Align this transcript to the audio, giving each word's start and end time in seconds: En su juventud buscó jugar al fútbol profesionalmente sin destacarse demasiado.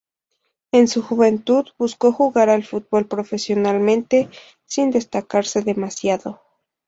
En 0.71 0.87
su 0.87 1.03
juventud 1.03 1.67
buscó 1.77 2.11
jugar 2.11 2.49
al 2.49 2.63
fútbol 2.63 3.05
profesionalmente 3.07 4.31
sin 4.65 4.89
destacarse 4.89 5.61
demasiado. 5.61 6.41